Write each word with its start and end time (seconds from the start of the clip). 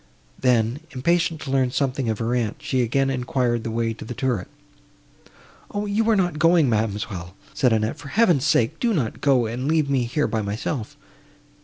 Then, 0.39 0.79
impatient 0.89 1.41
to 1.41 1.51
learn 1.51 1.69
something 1.69 2.09
of 2.09 2.17
her 2.17 2.33
aunt, 2.33 2.55
she 2.57 2.81
again 2.81 3.11
enquired 3.11 3.63
the 3.63 3.69
way 3.69 3.93
to 3.93 4.03
the 4.03 4.15
turret. 4.15 4.47
"O! 5.69 5.85
you 5.85 6.09
are 6.09 6.15
not 6.15 6.39
going, 6.39 6.67
ma'amselle," 6.67 7.35
said 7.53 7.71
Annette, 7.71 7.99
"for 7.99 8.07
Heaven's 8.07 8.45
sake, 8.47 8.79
do 8.79 8.95
not 8.95 9.21
go, 9.21 9.45
and 9.45 9.67
leave 9.67 9.91
me 9.91 10.05
here 10.05 10.25
by 10.25 10.41
myself." 10.41 10.97